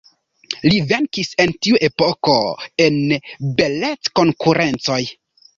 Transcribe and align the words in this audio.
Li 0.71 0.79
venkis 0.91 1.27
en 1.43 1.53
tiu 1.67 1.77
epoko 1.89 2.37
en 2.87 2.97
beleckonkurencoj. 3.61 5.03